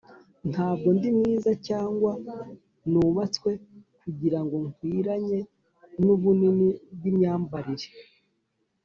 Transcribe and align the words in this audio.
ntabwo 0.51 0.87
ndi 0.95 1.09
mwiza 1.17 1.51
cyangwa 1.67 2.11
nubatswe 2.91 3.51
kugirango 4.01 4.55
nkwiranye 4.69 5.39
nubunini 6.03 6.69
bwimyambarire 6.95 7.87